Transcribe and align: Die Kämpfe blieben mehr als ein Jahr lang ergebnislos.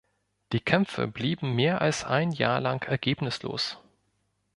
Die 0.51 0.59
Kämpfe 0.59 1.05
blieben 1.05 1.53
mehr 1.55 1.79
als 1.81 2.05
ein 2.05 2.31
Jahr 2.31 2.59
lang 2.59 2.81
ergebnislos. 2.87 3.77